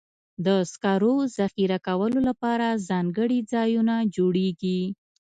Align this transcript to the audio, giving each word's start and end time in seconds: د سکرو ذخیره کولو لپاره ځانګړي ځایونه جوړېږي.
د 0.45 0.47
سکرو 0.71 1.13
ذخیره 1.37 1.77
کولو 1.87 2.19
لپاره 2.29 2.67
ځانګړي 2.89 3.39
ځایونه 3.53 3.95
جوړېږي. 4.15 4.81